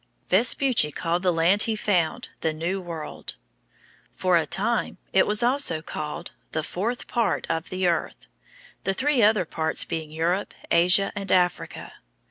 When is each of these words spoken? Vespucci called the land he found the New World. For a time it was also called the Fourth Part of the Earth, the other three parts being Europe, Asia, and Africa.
Vespucci 0.29 0.91
called 0.91 1.21
the 1.21 1.31
land 1.31 1.61
he 1.61 1.75
found 1.75 2.29
the 2.39 2.53
New 2.53 2.81
World. 2.81 3.35
For 4.11 4.35
a 4.35 4.47
time 4.47 4.97
it 5.13 5.27
was 5.27 5.43
also 5.43 5.83
called 5.83 6.31
the 6.53 6.63
Fourth 6.63 7.05
Part 7.05 7.45
of 7.51 7.69
the 7.69 7.85
Earth, 7.85 8.25
the 8.83 8.95
other 9.23 9.43
three 9.43 9.45
parts 9.51 9.85
being 9.85 10.09
Europe, 10.09 10.55
Asia, 10.71 11.11
and 11.15 11.31
Africa. 11.31 11.93